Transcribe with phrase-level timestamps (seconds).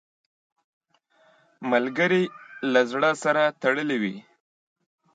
[1.71, 2.23] ملګری
[2.73, 4.15] له زړه سره تړلی وي